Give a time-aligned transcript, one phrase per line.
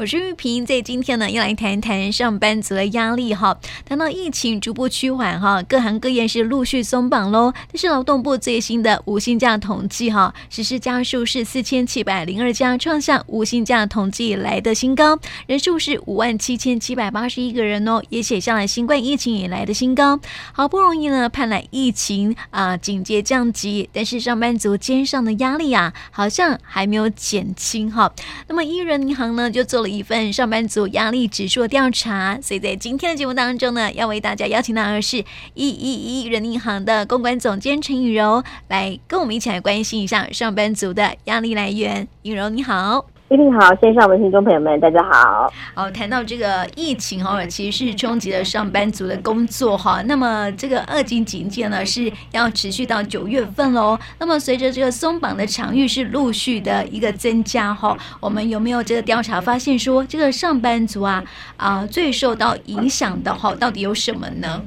[0.00, 3.60] 我是玉萍，在今天呢，要来谈谈上班族的压力哈。
[3.84, 7.52] 谈到疫情逐步趋缓哈，各行各业是陆续松绑喽。
[7.70, 20.18] 但是劳动部最新的无薪假统计哈，实施家数是四千七百零二家，创下无薪假统计以来的新高，人数是五万七千七百八十一个人哦，也写下了新冠疫情以来的新高。
[20.52, 28.10] 好不容易呢，盼来疫情啊警戒降级，但是上班族肩上的压力啊，好像还没有减轻哈。
[28.48, 35.18] 那么，一人银行呢就做了一份上班族压力指数调查，所以在今天的节目当中呢，要为大家邀请到的是
[35.54, 42.08] 一一一人银行的公关总监陈雨柔，来跟我们一起来关心一下上班族的压力来源。
[42.22, 43.09] 雨柔你好。
[43.32, 45.48] 一定好，线上的听众朋友们，大家好。
[45.72, 50.02] 好，谈到这个疫情哈，其实是冲击了上班族的工作哈。
[50.06, 53.96] 那么这个二级警戒呢，是要持续到九月份喽。
[54.18, 61.22] 那么随着这个松绑的场域是陆续的一个增加哈，我们有没有这个调查发现说，这个上班族啊
[61.56, 64.60] 啊最受到影响的哈，到底有什么呢？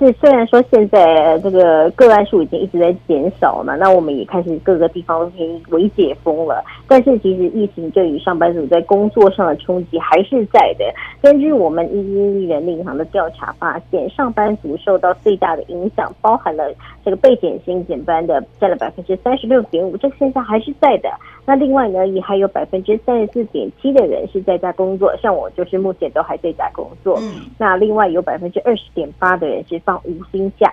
[0.00, 10.86] 是，虽然说现在这个个案数已经一直在减少嘛，那我们也开始各个地方都可以微解封了，但是其实疫情对于上班族在工作上的冲击还是在的。
[11.20, 16.72] 根据我们一一一人银行的调查发现，上班族受到最大的影响，包含了
[17.04, 21.10] 这个被减薪减班的占了百分之三十六点五，这个现象还是在的。
[21.46, 27.18] 那另外呢，也还有百分之三十四点七的人是在家工作，像我就是目前都还在家工作。
[27.20, 30.72] 嗯，那另外有百分之二十点八的人是放无薪假，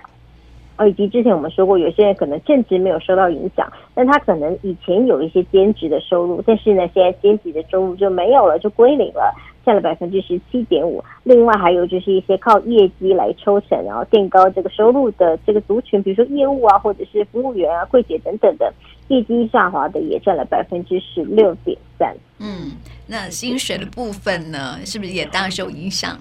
[0.76, 9.34] 哦以及之前我们说过，有些人可能正职没有受到影响，但他可能以前有一些兼职的收入，但是呢，现在兼职的收入就没有了，就归零了，
[9.68, 11.04] 占了百分之十七点五。
[11.24, 18.72] 另外还有就是一些靠业绩来抽成，然后垫高这个收入的这个族群，比如说业务啊，或者是服务员啊、柜姐等等的，
[19.08, 22.16] 业绩下滑的也占了百分之十六点三。
[22.38, 22.72] 嗯，
[23.06, 26.18] 那薪水的部分呢，是不是也大受影响？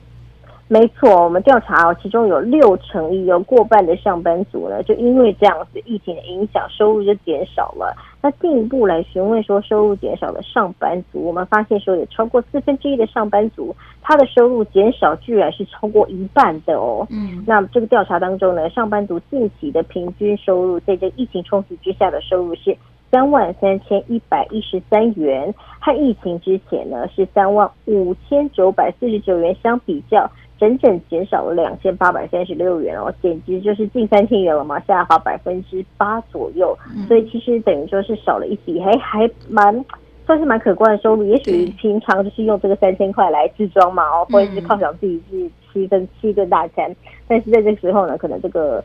[0.70, 7.96] 没错，我们调查哦，其中有六成一，有过半的上班族呢，就因为这样子疫情的影响，收入就减少了。
[8.27, 17.07] 那进一步来询问说，收入减少的上班族，我们发现说，有超过四分之一的上班族，他的收入减少居然是超过一半的哦。
[17.09, 22.75] 嗯，那这个调查当中呢，上班族近期的平均收入，在这疫情冲击之下的收入是
[23.12, 30.29] 三万三千一百一十三元，和疫情之前呢是三万五千九百四十九元相比较。
[30.59, 36.75] 整整减少了两千八百三十六元哦，简直就是近三千元了嘛，下滑百分之八左右。
[37.07, 39.85] 所以其实等于说是少了一笔，还还蛮
[40.25, 41.24] 算是蛮可观的收入。
[41.25, 46.91] 也许平常就是用这个三千块来置装嘛，哦，或者是犒赏自己是七分七顿大餐，
[47.28, 48.84] 但是在这个时候呢，可能这个。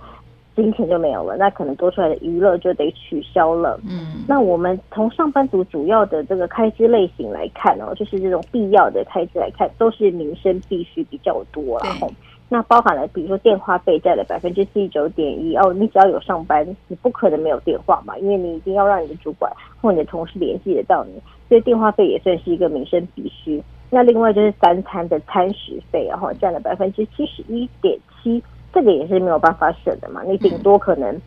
[0.55, 3.81] 金钱就没有了，那可能多出来的娱乐就得取消了。
[3.89, 11.81] 嗯，那我们从上班族主要的这个开支类型来看哦，就是这种必要的开支来看，都是民生必需比较多。
[11.83, 12.11] 然后，
[12.49, 21.13] 那包含了比如说电话费占了百分之七十九点一哦，你只要有上班，你不可能没有电话嘛，因为你一定要让你的主管或你的同事联系得到你，
[21.49, 23.63] 所以电话费也算是一个民生必需。
[23.89, 28.43] 那另外就是三餐的餐食费，然后占了百分之七十一点七。
[28.73, 31.21] 这个也是没有办法省的嘛，你顶多可能，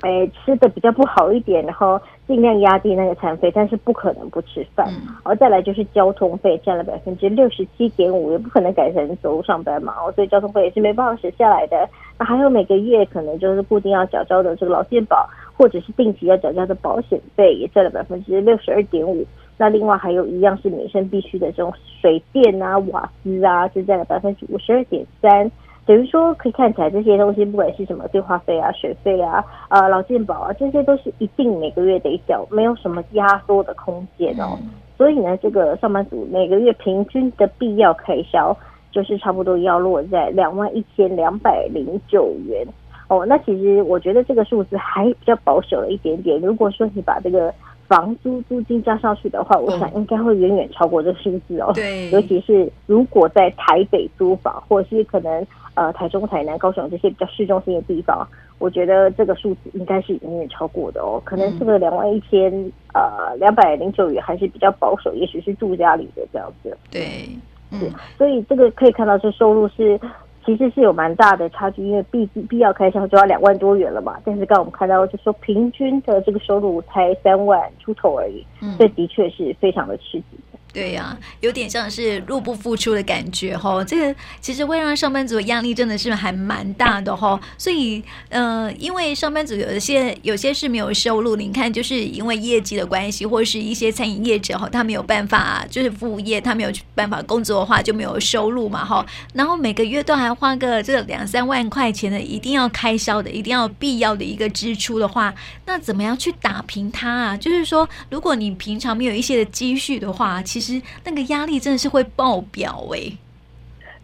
[0.00, 4.86] 哎，吃的比较不好一点，然后尽量压低那个餐费，但是不可能不吃饭。
[4.86, 11.88] 然后再来就是交通费占了百分之六十七点五，也不可能改成走路上班嘛，哦，所以交通费也是没办法省下来的。
[12.18, 19.26] 那还有每个月可能就是固定要缴交的这个劳健保，或者是定期要缴交的保险费，也占了百分之六十二点五。
[19.58, 21.70] 那另外还有一样是民生必须的这种
[22.00, 25.50] 水电啊、瓦斯啊，就占了百分之五十二点三。
[25.90, 34.56] 等于说，可以看起来这些东西，不管是什么电话费啊、水费啊、呃、劳健保啊，这些都是一定每个月得缴，没有什么压缩的空间哦。
[34.96, 38.56] 所以呢，这个上班族每个月平均的必要开销，
[38.92, 42.64] 就是差不多要落在两万一千两百零九元
[43.08, 43.26] 哦。
[43.26, 46.40] 那其实我觉得这个数字还比较保守了一点点。
[46.40, 47.52] 如果说你把这个
[47.88, 51.72] 房租租金加上去的话，我想应该会远远超过这个数字哦。
[51.74, 55.44] 对，尤其是如果在台北租房，或者是可能。
[55.74, 58.26] 呃，台中、台南、高雄这些比较市中心的地方，
[58.58, 61.22] 我觉得这个数字应该是远远超过的哦。
[61.24, 62.52] 可能这个两万一千
[62.92, 66.76] 呃两百零九元还是比较保守，也许是住家里的这样子。
[66.90, 67.28] 对，
[67.70, 67.78] 嗯，
[68.18, 69.98] 所以这个可以看到，这收入是
[70.44, 74.18] 其实是有蛮大的差距，因为必必要开销就要两万多元了嘛。
[74.24, 80.24] 但是刚刚我们看到，就说平均的这个收入才三万出头而已，嗯，这的确是非常的刺激。
[80.72, 83.82] 对呀、啊，有点像是入不敷出的感觉哈。
[83.84, 87.38] 这个其实会让上班族压力真的是还蛮大的哈。
[87.58, 99.04] 所以，呃，因为上班族有一些有些是没有收入，你看，就是因为业绩的关系，或是一些餐饮业者哈，他没有办法，就是服务业，他没有办法工作的话，就没有收入嘛哈。
[99.34, 105.34] 然后每个月都还花个这个两三万块钱的，一定要开销的，一定要必要的一个支出的话，
[105.66, 107.36] 那怎么样去打平它啊？
[107.36, 112.98] 就是说，如果你平常没有一些的积蓄的话，其其实那个压力真的是会爆表哎、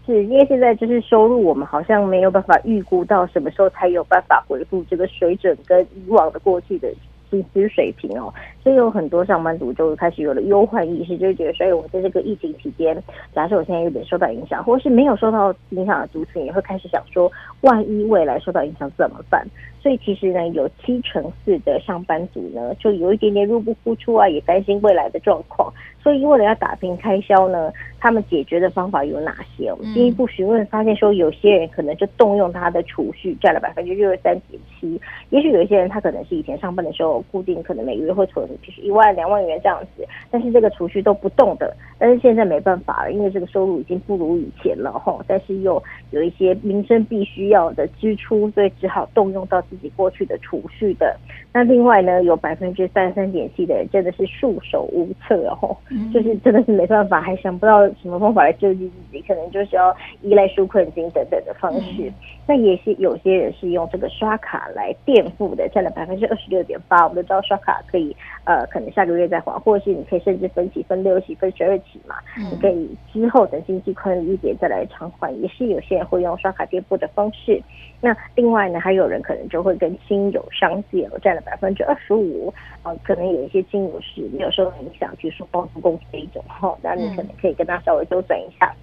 [0.07, 6.89] 是因为现在就是收入，我们好像没有办法预估到什么时候才有办法回复这个水准跟以往的过去的
[7.31, 8.33] 薪资水平哦，
[8.63, 12.97] 所以有很多上班族就开始有了忧患意识，就觉得所以，我在这个疫情期间，
[13.35, 17.31] 假设我现在有点受到影响，或是没有受到影响的族群，也会开始想说，
[17.63, 19.47] 万一未来受到影响怎么办？
[19.83, 25.73] 所以其实呢，有七成四的上班族呢，就有一点点入不敷出啊，也担心未来的状况。
[26.03, 29.73] 所以为了要打拼开销呢，他们解决的方法有哪些？
[29.73, 35.01] 我们进一步询问发现说，有些人可能就动用他的储蓄，占了百分之六十三点七。
[35.31, 41.77] 也许有一些人他可能是以前上班的时候固定，可能每个月会存就是一万两万元这样子，但是这个储蓄都不动的。
[41.99, 45.19] 但是现在没办法了，因为这个收入已经不如以前了哈。
[45.27, 51.17] 但是又有一些民生必须要的支出，所以只好动用到自己过去的储蓄的。
[51.57, 55.75] 那另外呢，有百分之三十三点七的人真的是束手无策哦，
[56.13, 62.13] 就是真的是没办法，还想不到什么方法来救济自己，可能就是要依赖纾困金等等的方式。
[62.47, 67.05] 那也是有些人是用这个刷卡来垫付的，占了百分之二十六点八。
[67.05, 68.15] 我们都知道刷卡可以
[68.45, 72.17] 呃，可能下个月再还，或者是你可以甚至分期分六期、分十二期嘛，
[72.53, 75.33] 你可以之后等经济宽裕一点再来偿还。
[75.41, 77.63] 也是有些人会用刷卡垫付的方式。
[77.99, 82.53] 那另外呢，还有人可能就会跟亲友商借，占了百分之二十五。
[82.83, 88.75] 啊，可能有一些金额是没有受到影响，比如说包租公这一种哈，那你可能可以跟他稍微周转一下，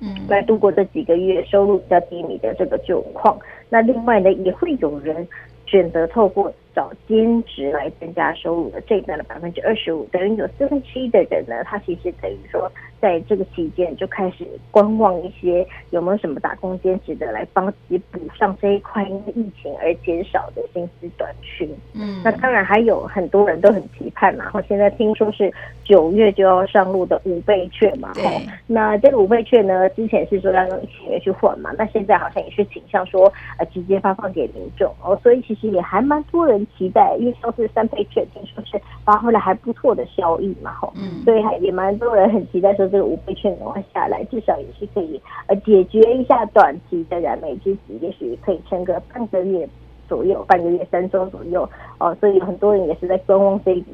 [0.00, 3.38] 嗯，来度过这几个月收入比较低迷的这个窘况。
[3.68, 5.28] 那另外呢，也会有人
[5.66, 6.50] 选择透过。
[6.74, 12.68] 找兼职来增加收入的，这一段的百分之二十五，等于有四分之一的人呢，他其实等于说，
[13.04, 21.68] 在这个期间就开始观望一些有没有什么打工兼职的，来帮自己补上这一块因为疫情而减少的薪资短缺。
[21.92, 25.52] 嗯，那当然还有很多人都很期盼嘛，然后现在听说是
[25.84, 28.24] 九月就要上路的五倍券嘛，对，
[28.66, 36.54] 那这个五倍券呢，之前是说要用一千元去换嘛，那现在好像也是倾向说呃直接发放给民众哦，所以其实也还蛮多人。
[36.78, 49.68] 期待，因为上次三倍券听说是发挥了还不错的效益嘛，吼，嗯，所以还也蛮多人很期待说这个五倍券的话下来，至少也是可以呃解决一下短期的燃眉之急，也许可以撑个半个月
[50.08, 51.68] 左右，半个月三周左右
[51.98, 53.90] 哦，所以有很多人也是在观望这一笔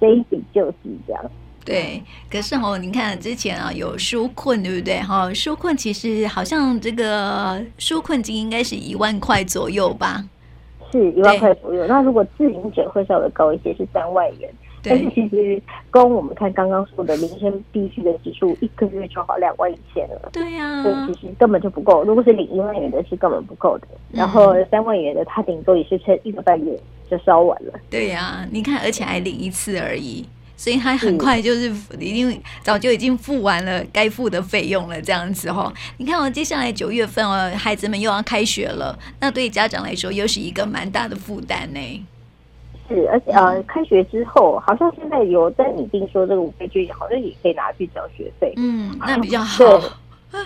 [0.00, 1.22] 这一笔救济这样。
[1.62, 4.98] 对，可是哦，你看之前啊有纾困，对不对？
[5.00, 10.24] 哈，纾困其实好像这个纾困金应该是一万块左右吧。
[10.90, 14.50] 是一万块左右，那如果自营者会稍微高一些，是三万元。
[14.82, 15.60] 但是其实
[15.90, 20.30] 跟我们看刚刚说的民生必需的指数，一个月就好两万一千了。
[20.32, 22.04] 对呀、啊，所以其实根本就不够。
[22.04, 23.88] 如果是领一万元的，是根本不够的。
[24.10, 26.78] 然后三万元的，他顶多也是撑一个半月
[27.10, 27.72] 就烧完了。
[27.90, 30.24] 对呀、啊，你看，而且还领一次而已。
[30.56, 35.72] 所以他很快就是已经早就已经付完了该付的费用了，这样子哈。
[35.98, 42.06] 你看哦，接下来九月份哦，孩子们又要开学了，那对家长来说又是一个蛮大的负担呢。
[42.88, 49.64] 是，而且呃，开学之后好像现在有在拟定说这个五倍券好像也可以拿去缴学费，嗯，那比较 好。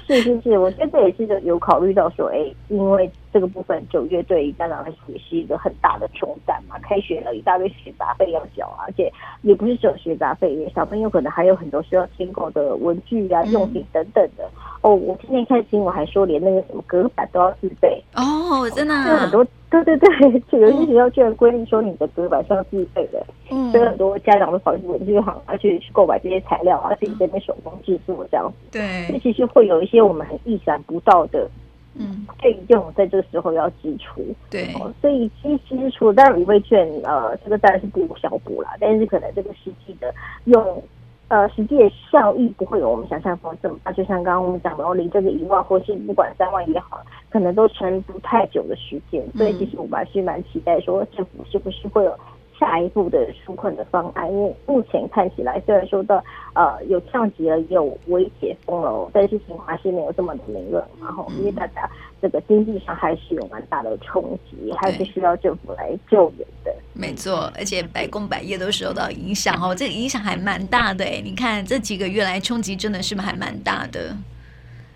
[0.06, 14.48] 是是是，我觉得这也是有考虑到说，哎，因为这个部分九月对于家长来说也是一个很大的重担嘛，开学了一大堆学杂费要缴，而且也不是只有学杂费，小朋友可能还有很多需要添购的文具啊、用品等等的。
[14.82, 19.44] 哦，我今天看新闻还说，连那个什么隔板都要自备哦，真的、很多。
[19.72, 28.78] 对对对，就有些学校居然规定说你的隔板是要自费的，嗯，所以很多家长都跑去文具行，而且去购买这些材料，而且自己在那边手工制作这样子。
[28.78, 31.48] 对，这其实会有一些我们很意想不到的，
[31.94, 34.22] 嗯，费用在这个时候要支出。
[34.50, 34.68] 对，
[35.00, 40.14] 所以其实除了当然五倍券，呃，这个当然是不无小补啦，但是可能这个实际的
[40.44, 40.82] 用。
[41.32, 49.26] 呃，实际的效益不会有我们想象中这么大，就像刚刚我们讲的，离这个一万或是不管三万也好，可能都存不太久的时间。
[49.34, 52.14] 所以其实我们还是蛮期待说，政府是不是会有
[52.62, 56.22] 下一步的纾困的方案，因为目前看起来虽然说到
[56.54, 61.90] 呃有降级了，也有微解封了，但是情况还是没有这么的明朗，然后因为大家
[62.20, 66.72] 这个经济上还是有蛮大的冲击，还是需要政府来救援的。
[66.92, 74.16] 没错，而且百工百业都受到影响哦，这个影响还蛮大的诶，你看这几个月来冲击真的是还蛮大的。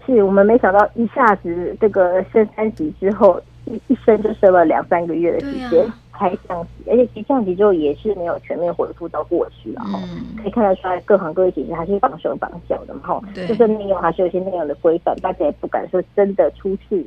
[0.06, 5.84] 是我们没想到一下子这个升三级之后，一一升就升了两三个月的时间
[6.18, 9.98] 才降级，而且其实降级之后也是没有全面回复到过去，然后
[10.42, 17.06] 可以看得出来各行各业其实还是绑手绑脚的嘛，哈，就是内容还是有些内容的规范，大家也不敢说真的出去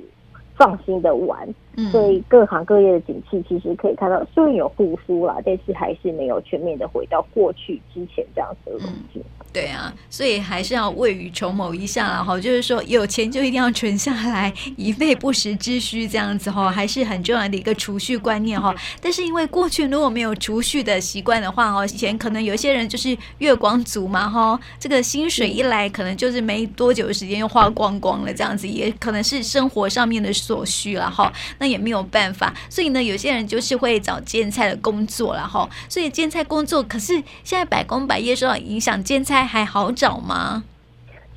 [0.55, 1.47] 放心的玩，
[1.91, 9.23] 所以各行各业的景气其实可以看到虽然有复苏啦，但是还是没有全面的回到过去之前这样子的东西。
[9.51, 18.75] 对啊，所以还是要未雨绸缪一下啦，哈，就是说有钱就一定要存下来，以备不时之需，这样子哈，还是很重要的一个储蓄观念哈。
[19.01, 39.39] 但是因为过去如果没有储蓄的习惯的话哦，以前可能有些人就是月光族嘛哈，这个薪水一来可能就是没多久的时间又花光光了，这样子也可能是生活上面的所需了哈，那也没有办法，所以呢，有些人就是会找兼差的工作了哈，所以兼差工作可是现在百工百业受到影响，兼差。
[39.49, 40.63] 还好找吗？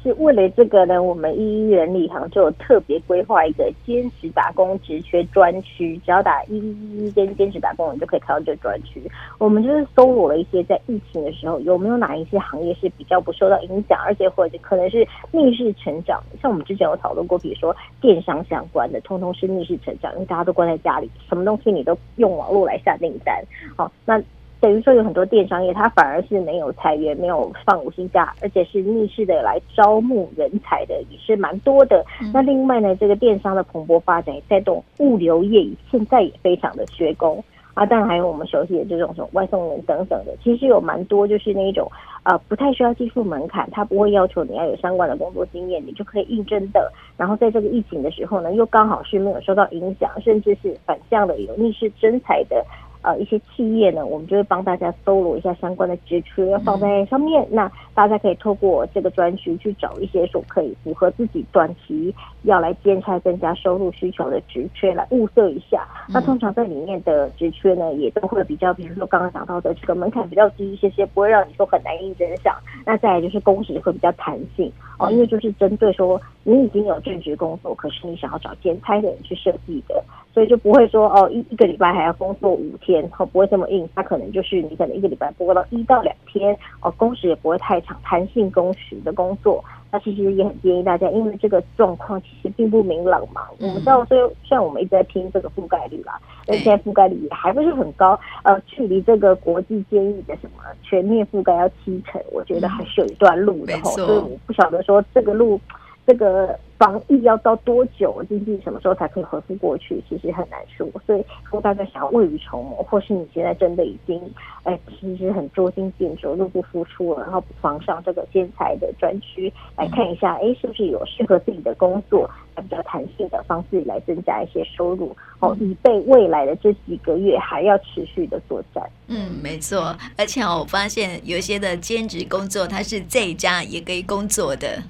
[0.03, 9.01] 是为了这个呢，我们一一人力行就有特别规划一个兼职打工职缺专区，只要打一一一跟兼职打工，你就可以看到这专区。
[9.39, 16.21] 我们就是搜罗了一些在疫情的时候有没有哪一些行业是比较不受到影响，而且或者可能是逆势成长。
[16.41, 23.41] 像我们之前有讨论过，比如说电商相关的，通通是逆势成长，因为大家都关在家里，什么东西你都用网络来下订单。
[23.77, 24.21] 好，那。
[24.63, 32.05] 等于说有很多电商业，它反而是没有裁员、没有放无薪假，而且是逆势的来招募人才的，也是蛮多的。
[32.21, 37.43] 嗯、那另外呢，这个电商的蓬勃发展也带动物流业，现在也非常的缺工
[37.75, 37.85] 啊。
[37.85, 41.91] 当然还有我们熟悉的这种什么外送员等等的，其实有蛮多就是那一种
[42.23, 46.89] 呃不太需要技术门槛，它不会要求你要有相关的工作经验，你就可以应征的。
[47.17, 52.65] 然后在这个疫情的时候呢，又刚好是没有受到影响，甚至是反向的有逆势征才的。
[53.03, 65.87] 呃，一些企业呢，我们就会帮大家搜罗一下相关的职缺放在上面，嗯、那大家可以透过这个专区去找一些说可以符合自己短期要来兼差增加收入需求的职缺来物色一下。
[66.09, 72.57] 嗯、那通常在里面的职缺呢，也都会比较，比如说刚刚讲到的这个门槛比较低一些些，不会让你说很难应征上。
[72.87, 80.03] 那再来就是工时会比较弹性哦，因为就是针对说你已经有正职工作，可是你想要找兼差的人去设计的。
[80.35, 83.87] 所以就不会说哦，一一个礼拜还要工作五天，哦，不会这么硬。
[83.95, 89.63] 它可能就是你可能一个礼拜播到一到两天，哦，工时也不会太长，弹性工时的工作。
[89.91, 93.43] 那其实也很建议大家，因为这个状况其实并不明朗嘛。
[93.59, 98.19] 嗯、我们知道，所以虽然我们一直在拼这个覆盖率啦，但现在覆盖率也还不是很高。
[98.43, 103.77] 呃，距离这个国际建议的什么全面覆盖要七成，我觉得还是有一段路的。
[103.85, 105.61] 所以我不晓得说这个路，
[106.07, 106.59] 这个。
[106.79, 108.25] 防疫要到多久？
[108.29, 110.03] 经济什么时候才可以恢复过去？
[110.09, 110.85] 其实很难说。
[111.07, 114.21] 所以，如果大家想要未雨绸缪，或是你现在真的已经
[114.65, 128.83] 哎，其实很捉襟见肘、入不敷出了，然后不妨上这个兼差的专区来看一下，哎，是不是有适合自己的工作，比较弹性的方式来增加一些收入，哦，以备未来的这几个月还要持续的作战。
[129.07, 129.97] 嗯，没错。
[130.19, 134.83] 而且我发现有些的兼职工作，它是在家也可以工作的。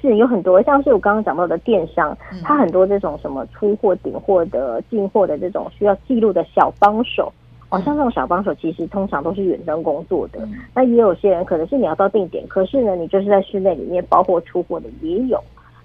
[0.00, 7.32] 是有很多，像是我刚刚讲到的电商，它很多这种什么出货、顶货的、进货的这种需要记录的小帮手，
[7.70, 10.40] 哦，像这种小帮手其实通常都是远端工作的。
[10.74, 15.42] 那也有些人可能是你要到定点，可是呢，你就是在室内里面包货出货的也有。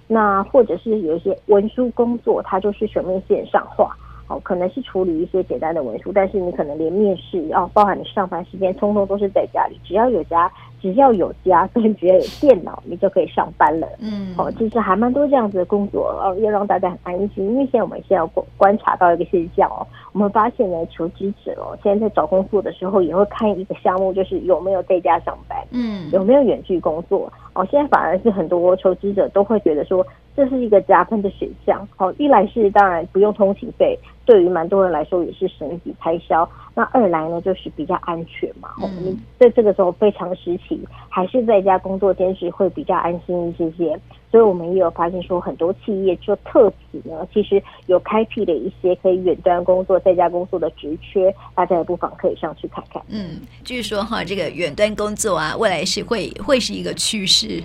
[0.07, 3.95] 那或者是有一些文书工作，它就是全面线上化，
[4.27, 10.51] 哦，可能是处理一些简单的文书，但是你可能连面试，哦，包含你上班时间，通通都是在家里，只要有家。
[10.83, 13.87] 只要有家，跟只要有电脑，你就可以上班了。
[13.99, 17.45] 嗯，哦，其实还蛮多这样子的工作哦，要让大家很安心。
[17.45, 27.31] 因为现在我们现在要观察到一个现象哦，我们发现呢，求职者哦，现在在找工作的时候也会看一个项目，就是有没有在家上班，嗯，有没有远距工作。
[27.53, 31.87] 哦，现在反而是很多求职者都会觉得说，这是一个加分的选项。
[31.97, 33.97] 哦，一来是当然不用通勤费。
[34.25, 36.49] 对于蛮多人来说也是省一笔开销。
[36.73, 38.69] 那二来呢，就是比较安全嘛。
[38.81, 40.72] 我们、嗯、在这个时候非常时期，
[41.09, 43.99] 还是在家工作兼职会比较安心一些些。
[44.33, 52.99] 所以我们也有发现说，很多企业就特此呢，其实有开辟的一些可以远端工作、在家工作的职缺，大家也不妨可以上去看看。
[53.09, 57.61] 嗯，据说哈，这个远端工作啊，未来是会会是一个趋势。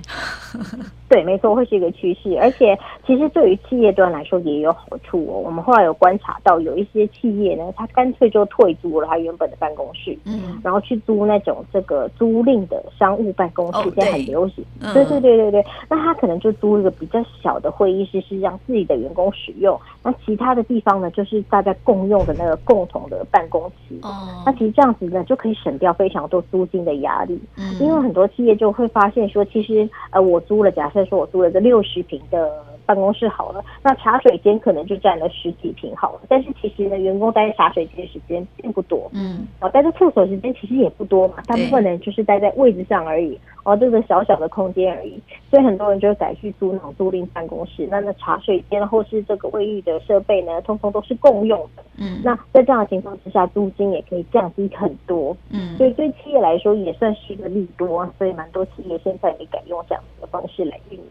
[1.09, 2.39] 对，没错，会是一个趋势。
[2.39, 5.41] 而且，其实对于企业端来说也有好处哦。
[5.43, 6.59] 我们后来有观察到。
[6.59, 14.65] 有一些企业呢，他干脆就退租了他原本的办公室，嗯，然后去租那种这个租赁的商务办公室，哦、现在很流行。
[14.93, 19.79] 对对对对，那他可能就租一个比较小的会议室，是让自己的员工使用。
[20.03, 23.99] 那其他的地方呢，就是大家共用的那个共同的办公区。
[24.03, 27.41] 哦，那其实这样子呢，就可以省掉非常多租金的压力。
[27.57, 32.51] 嗯，因为很多企业就会发现说，其实呃，我租了，假设说我租了个六十平的。
[32.89, 61.05] 办公室好了，那茶水间可能就占了十几平好了，但是其实呢，员工待在茶水间的时间并不多，嗯，哦，待在厕所时间其实也不多嘛，大部分人就是待在位置上而已，哦，这个小小的空间而已，所以很多人就改去租那种租赁办公室，那那茶水间或是这个卫浴的设备呢，通通都是共用的，嗯，那在这样的情况之下，租金也可以降低很多，嗯，所以对企业来说也算是一个利多，所以蛮多企业现在也改用这样子的方式来运营。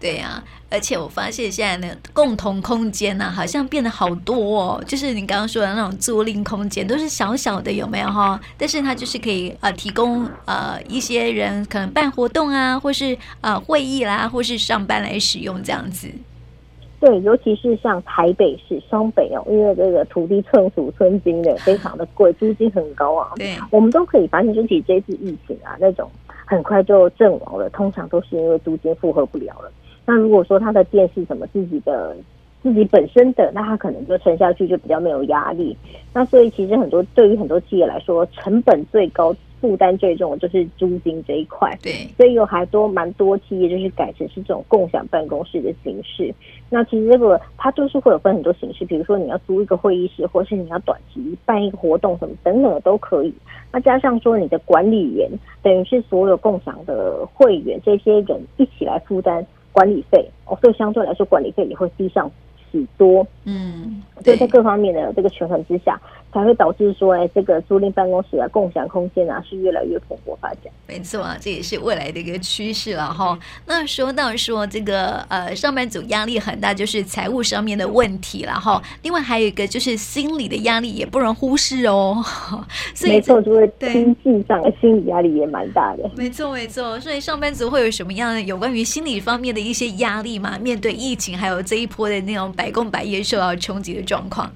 [0.00, 4.82] 对呀、啊，而且我发现现在呢，共同空间呢、啊，好像变得好多哦。
[4.86, 8.40] 就是你刚刚说的那种租赁空间，都是小小的，有没有哈？
[8.56, 16.08] 但是它就是可以呃提供呃一些人可能办活动啊，或是呃会议啦，或是上班来使用这样子。
[16.98, 23.32] 对，尤其是像台北市双北哦，因为这个土地寸土寸金的，非常的贵，租金很高啊。
[23.36, 26.10] 对，我们都可以发现，尤其这次疫情啊，那种
[26.46, 29.70] 很快就阵亡了，通常都是因为租金负荷不了了。
[30.10, 32.16] 那如果说他的店是什么自己的
[32.64, 35.76] 自己本身的，那他可能就撑下去就比较没有压力。
[36.12, 41.78] 那所以其实很多对于很多企业来说，成本最高、负担最重的就是租金这一块。
[41.80, 46.34] 对，所以有还多蛮多企业就是改成是这种共享办公室的形式。
[46.68, 53.32] 那其实这个它就是会有分很多形式，比如说你要租一个会议室，或是你要短期办一个活动什么等等的都可以。
[53.72, 55.30] 那加上说你的管理员，
[55.62, 59.46] 等于是所有共享的会员这些人一起来负担。
[59.72, 62.30] 管理费哦，所以相对来说，管理费也会低上
[62.70, 63.26] 许多。
[63.44, 66.00] 嗯，所以在各方面的这个权衡之下，
[66.32, 70.72] 才会导致说，哎，这个租赁办公室啊、共享空间啊，是越来越蓬勃发展。
[70.86, 73.38] 没错啊，这也是未来的一个趋势了哈。
[73.66, 78.82] 那说到说这个呃，上班族压力很大，就是财务上面的问题了哈。
[79.02, 82.22] 另外还有一个就是心理的压力也不容忽视哦。
[82.94, 86.08] 所以没错，就是经济上的心理压力也蛮大的。
[86.16, 86.98] 没错，没错。
[87.00, 90.58] 所以上班族会有什么样的有关于心理方面的一些压力吗？
[90.60, 94.50] 面对疫情，还有这一波的那种百工百业受到冲击的状况。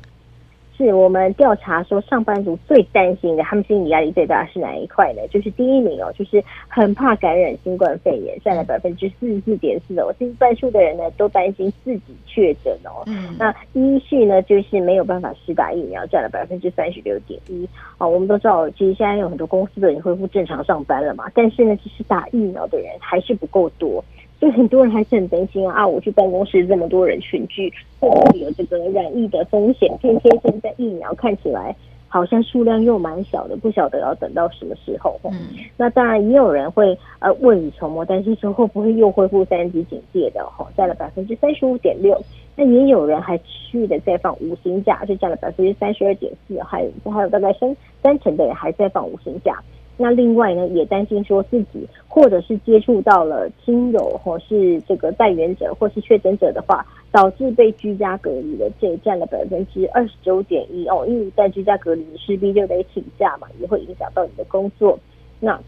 [0.77, 5.23] 是我们调查说，上班族最担心的，他们心理压力最大是哪一块呢？
[5.31, 13.05] 就是第一名哦，就是很怕感染新冠肺炎，占了百分之四十四点四哦，近半数的人呢都担心自己确诊哦。
[13.07, 17.69] 嗯，那一是呢就是没有办法施打疫苗，占了百分之三十六点一。
[17.99, 24.05] 哦，我们都知道，其实现在有很多公司都已经恢复正常上班了嘛，但是呢，其实打疫苗的人还是不够多。
[24.45, 25.89] 所以很多人还是很担心啊！
[25.89, 29.91] 我去办公室这么多人群聚，会不会有这个染疫的风险？
[30.03, 31.75] 偏偏现在疫苗看起来
[32.09, 35.19] 好像数量又蛮小的，不晓得要等到什么时候。
[35.25, 35.33] 嗯，
[35.79, 40.45] 那当然也有人会呃未雨绸缪，担心说会不会又恢复三级警戒的？
[40.45, 42.21] 哈，占了百分之三十五点六。
[42.55, 46.63] 那也有人还持续的在放五星假，就占了百分之三十二点四。
[46.63, 49.59] 还有还有大概三三成的人还在放五星假。
[49.97, 61.05] 那另外呢，也担心说自己或者是接触到了亲友或是这个带源者或是确诊者的话，导致被居家隔离的，这占了百分之二十九点一哦。
[61.07, 64.99] 因为在居家隔离，你势必就得请假嘛，也会影响到你的工作。
[65.39, 65.61] 那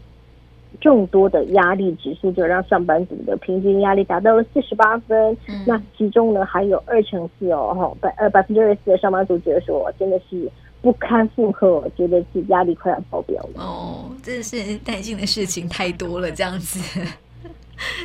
[0.81, 5.31] 众多的压力指数就让上班族的平均压力达到了四十八分。
[5.47, 10.51] 嗯、那其中呢，还有二成四哦，哈百呃百分之二十四的上班族觉得说，真的是。
[10.87, 13.61] 不堪负荷，我觉得是压力快要爆表了。
[13.61, 16.79] 哦，真的是担心的事情太多了，这样子。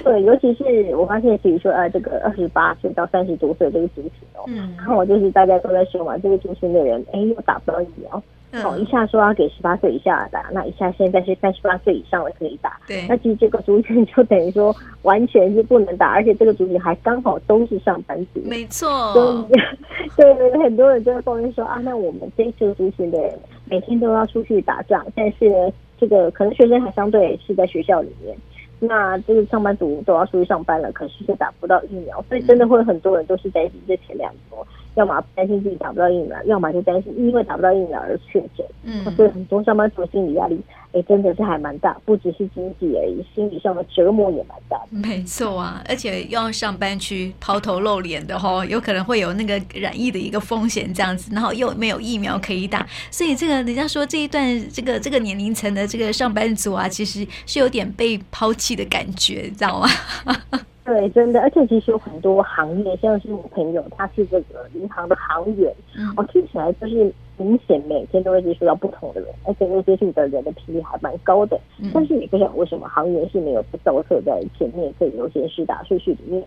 [0.03, 0.65] 对，尤其是
[0.97, 8.21] 我发现，比如说呃，这个二十八岁到三十多岁这个族群哦，嗯，然后我就是大家都在说嘛，这个族群的人，哎，又打不到疫苗。
[8.53, 12.79] 哦，一下说要给十八岁以下打，那一下现在是三十八岁以上的可以打。
[12.87, 18.41] 对，那其实这个族群就等于说完全是不能打，而且这个族群还刚好都是上班族。
[18.45, 19.13] 没错。
[19.15, 19.53] 所以，
[20.17, 28.37] 对对对，很多人就在抱怨说啊，那我们这个族群的人每天都要出去打仗，但是呢，这个可能学生还相对是在学校里面，
[28.81, 34.67] 那这个上班族都要出去上班了，可是却打不到疫苗，所以真的会很多人都是担心这前两波。
[34.95, 38.67] 要么担心自己打不到疫苗，要么就担心因为打不到疫苗而确诊。
[38.85, 40.61] 嗯，所以很多上班族心理压力，
[40.93, 44.87] 哎，真的是还蛮大，不只是经济而已，心理上的折磨也蛮大的。
[44.91, 59.89] 没错啊，而且又要上班去抛头露脸的哦，有可能会有那个染疫的一个风险这样子，然后又没有疫苗可以打，所以这个人家说这一段这个这个年龄层的这个上班族啊，其实是有点被抛弃的感觉，知道吗？
[60.85, 71.57] 对，真的，而且其实有很多行业，像是我朋友，他是这个银行的行员，嗯、哦，听起来就是明显每天都会接触到不同的人，而且接触的人的频率还蛮高的。
[71.81, 76.43] 嗯、但是你不晓得为什么行员是没有被造册在前面这个优先试打顺序里面。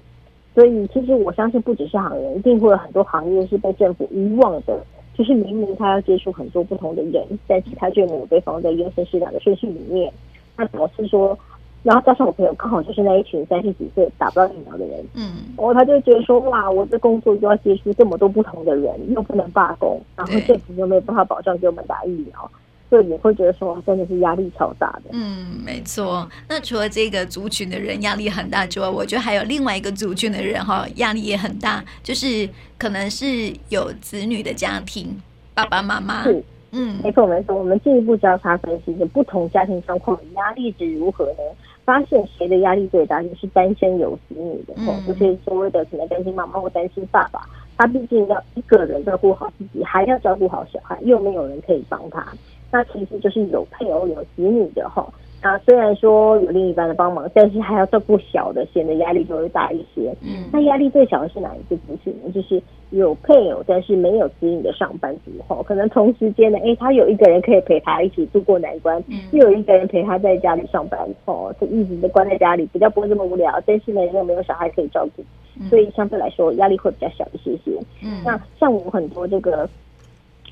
[0.53, 4.77] 所以其实我相信，不只是行员，一定会有很多行业是被政府遗忘的。
[5.13, 10.11] 就是明明他要接触很多不同的人，但是他却没有被放在优先试打的顺序里面。
[10.57, 11.39] 那导致说。
[11.85, 22.51] 然后加上我朋友刚好就是那一群三十几岁打不到疫苗的人，嗯，然后他就觉得说哇，我这工作就要接触这么多不同的人，又不能罢工，然后政府又没有办法保障给我们打疫苗，
[22.89, 25.11] 所以你会觉得说真的是压力超大的。
[25.11, 26.27] 嗯，没错。
[26.49, 35.15] 那除了这个族群的人压力很大之外，我觉得还有另外一个族群的人哈，压力也很大，就是可能是有子女的家庭，
[35.53, 36.23] 爸爸妈妈。
[36.23, 37.55] 是，嗯，没错没错。
[37.55, 41.43] 我们进一步交叉分析，就不同家庭状况的压力值如何呢？
[41.85, 44.73] 发现谁的压力最大，就是单身有子女的，
[45.07, 52.25] 就是所谓的可能担心妈妈或担心爸爸，他毕竟要一个人照顾好自己，还要照顾好小孩，又没有人可以帮他，
[52.71, 55.07] 那其实就是有配偶有子女的哈。
[55.45, 60.11] 那虽然说有另一半的帮忙，但是还要照顾小的，显得压力就会大一些。
[60.23, 62.31] 嗯，那压力最小的是哪一个族群呢？
[62.33, 73.61] 就是有配偶但是没有子女的上班族哈，可能同时间呢，哎，他有一个人可以陪他一起度过难关，嗯，又有一个人陪他在家里上班，哦，就一直都关在家里，比较不会这么无聊。
[73.67, 75.23] 但是呢，又没有小孩可以照顾，
[75.69, 77.79] 所以相对来说压力会比较小一些些。
[78.03, 79.69] 嗯，那像我很多这个。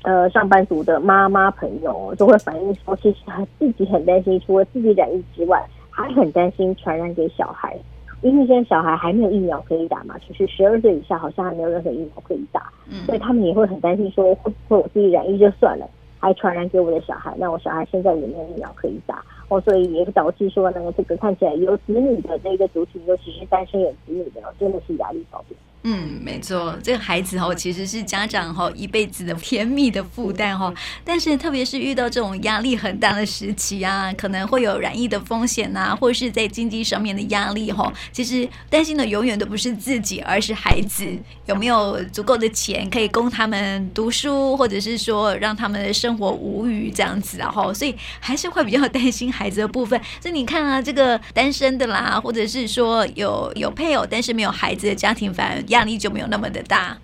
[0.04, 7.74] 呃，上班族的妈妈朋友都会反映说，其实他自己很担心，除了自己染疫之外，还很担心传染给小孩，
[8.20, 12.70] 因为现在小孩还没有疫苗可以打嘛，就是十二岁以下好像还没有任何疫苗可以打，
[13.06, 15.88] 所以他们也会很担心说，会不会我自己染疫就算了，
[16.20, 25.56] 还传染给我的小孩，那我小孩现在也没有疫苗可以打，哦，所以也导致说，那个这个看起来有子女的那个族群，尤其是单身有子女的，真的是压力超大。
[25.86, 30.72] 嗯，没错，这个孩子哈其实是家长哈一辈子的甜蜜的负担哈。
[31.04, 37.92] 但是特别是遇到这种压力很大的时期啊，可能会有染疫的风险呐、啊，或者是在经济上面的压力哈。
[38.12, 41.06] 其实担心的永远都不是自己，而是孩子
[41.44, 47.70] 有没有足够的钱可以供他们读书，或者是说让他们的生活无虞这样子啊哈。
[47.74, 50.00] 所以还是会比较担心孩子的部分。
[50.22, 55.62] 所以你看啊，这个单身的啦，或者是说有有配偶但是没有孩子的家庭，反而。
[55.74, 56.96] 压力就没有那么的大，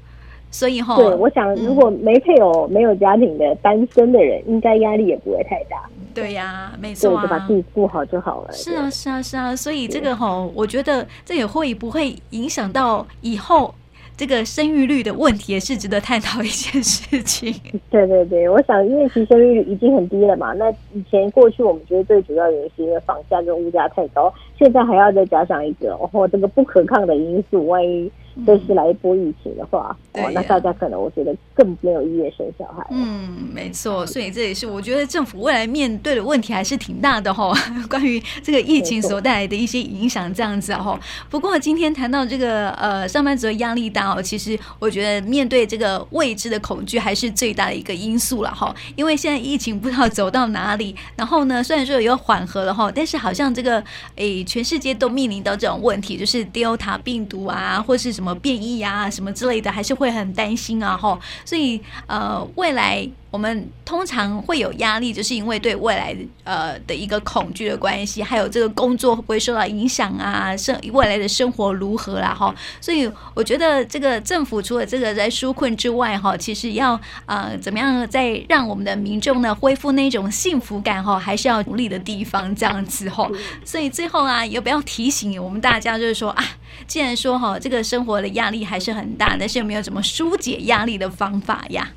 [0.50, 5.76] 所以哈，对，我想如果没配偶、嗯、没有家庭的单身的人，应该压力也不会太大。
[6.12, 8.52] 对呀、啊，没错、啊，就把自己顾好就好了。
[8.52, 13.72] 是啊，是啊，是啊，所以这个哈，我觉得这也会不会影响到以后
[14.16, 17.54] 这个生育率的问题，也是值得探讨一件事情。
[17.90, 28.10] 对对对，我想因为其实生育率已经很低了嘛，那以前过去我们觉得最主要原因是因为房价跟物价太高，现在还要再加上一个哦，这个不可抗的因素，万一。
[28.46, 32.86] 这是来一波疫情的话，嗯、哦，那大家可能我觉得更没有意愿生小孩。
[32.90, 37.56] 嗯，没错，所以这也是我觉得政府未来面对的问题还是挺大的哈、哦。
[37.88, 41.00] 关于这个疫情所带来的一些影响，这样子哈、哦。
[41.28, 48.74] 不过今天谈到这个呃上班族的压力大哦，其实我觉得面对这个未知的恐惧还是最大的一个因素了哈、哦。
[48.96, 53.82] 因为现在疫情不知道走到哪里， 然后呢，虽然说有缓和了哈，但是好像这个
[54.16, 58.29] 诶全世界都面临到这种问题，就是 Delta 病毒啊，或是什么。
[58.34, 83.30] 变异啊，什么之类的，还是会很担心啊，吼，所以呃，未来我们通常会有压力，就是因为对未来呃的一个恐惧的关系，还有这个工作会不会受到影响啊，生未来的生活如何啦，哈，所以我觉得这个政府除了这个在纾困之外，哈，其实要呃怎么样再让我们的民众呢恢复那种幸福感，哈，还是要努力的地方，这样子，哈，
[83.64, 86.44] 所以最后啊，也不要提醒我们大家，就是说啊。
[86.86, 91.88] 既然说哈，这个生活我的压力还是很大，但是有没有什么疏解压力的方法呀？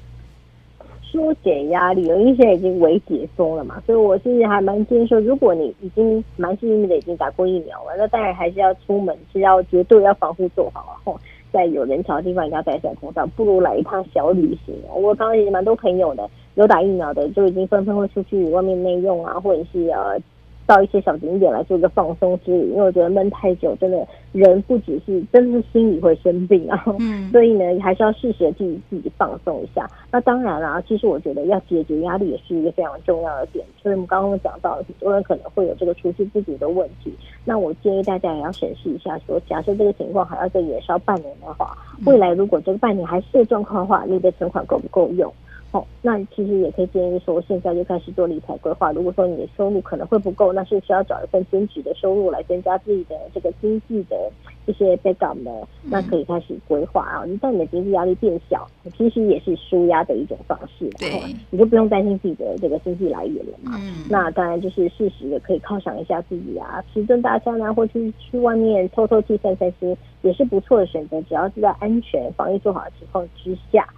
[1.01, 10.93] 疏解压力，因为现在已经微解封了嘛，所以我是还蛮建议说，如果你已经蛮幸运的已经打过疫苗了，那当然还是要出门是要绝对要防护做好啊。
[11.03, 11.19] 吼，
[11.51, 14.73] 在有人潮的地方一定要戴上口罩，不如来一趟小旅行。
[14.91, 20.19] 我刚刚也蛮多朋友的，有打疫苗的就已经纷纷会出去外面内用啊，或者是呃。
[20.65, 26.83] 到一些小景点来做一个放松之旅，因为我觉得闷太久，真的人不只是真的是心里会生病啊。
[26.99, 29.89] 嗯， 所以呢，还是要适时的自己自己放松一下。
[30.11, 33.65] 那当然啦，其实我觉得要解决压力也是一个非常重要的点。
[33.81, 37.13] 所以我们刚刚讲到，很多人可能会有这个储蓄不足的问题。
[37.43, 45.31] 那我建议大家也要审视一下说，说假设这个情况还要再延烧半年的话，未来如果这个半年还是这个状况的话，你的存款够不够用？
[45.73, 48.91] 哦，那其实也可以建议说，现在就开始做理财规划。
[48.91, 54.31] 如果说你的收入可能会不够，那是需要找一份兼职的收入来增加自己的这个经济的
[54.67, 55.49] 一些 backup 呢，
[55.81, 57.25] 那可以开始规划啊。
[57.25, 60.87] 一旦你的经济压力变小，其实也是舒压的一种方式。
[60.99, 61.09] 对，
[61.49, 63.71] 你就不用担心自己的这个经济来源了嘛。
[63.81, 71.19] 嗯，那当然就是适时的可以犒赏一下自己啊，吃顿大餐啊，或者是去外面透透气、散散心，也是不错的选择。
[71.23, 73.89] 只要是在安全、防疫做好的情况之下。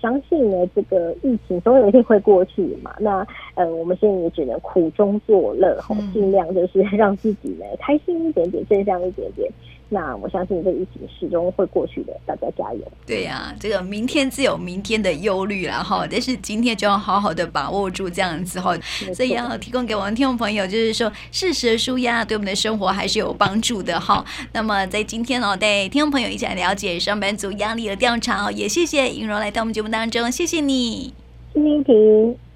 [0.00, 2.94] 相信呢，这个疫情总有一天会过去嘛。
[2.98, 9.50] 那呃，我们现在也只能苦中作乐，哦，尽量就是 让自己呢开心一点点，正向一点点。
[9.92, 12.80] 那我相信这个疫情始终会过去的，大家加油。
[13.04, 18.72] 对呀、啊，这个明天自有明天的忧虑了哈，但是今天就要好好的把握住这样子哈。
[19.12, 24.24] 所以要提供给我们听众朋友，就是说适时的舒压对我们的生活还是有帮助的哈。
[24.52, 31.12] 那么在今天哦，带听众朋友一起来了解上班族压力的调查哦，也谢谢盈柔来到我们节目当中，谢谢你，
[31.52, 32.49] 谢谢婷。